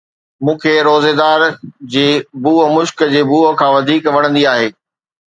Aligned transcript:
مون 0.43 0.55
کي 0.61 0.73
روزيدار 0.87 1.41
جي 1.95 2.05
بوءِ 2.43 2.63
مشڪ 2.75 2.97
جي 3.13 3.21
بوءَ 3.33 3.49
کان 3.59 3.69
وڌيڪ 3.75 4.03
وڻندي 4.15 4.43
آهي 4.53 4.67